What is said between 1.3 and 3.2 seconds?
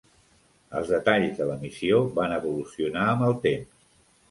de la missió van evolucionar